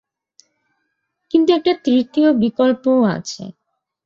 [1.31, 3.43] কিন্তু একটা তৃতীয় বিকল্পও আছে।